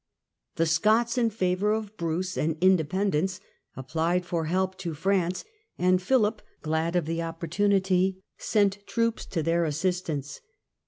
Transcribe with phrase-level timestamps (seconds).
[0.55, 3.39] The Alliance Scots in favour of Bruce and independence
[3.75, 5.45] applied for France and help to France,
[5.77, 10.41] and Phihp, glad of the opportunity, sent '^°'^" troops to their assistance.